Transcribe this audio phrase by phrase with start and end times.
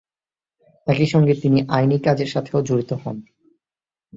[0.87, 3.17] একই সঙ্গে তিনি আইনি কাজের সাথেও জড়িত হন।